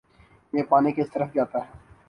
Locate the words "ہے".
1.59-1.71